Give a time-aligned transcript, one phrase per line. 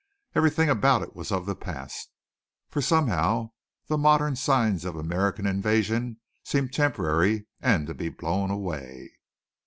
[0.33, 2.09] Everything about it was of the past;
[2.71, 3.51] for somehow
[3.85, 9.11] the modern signs of American invasion seemed temporary and to be blown away.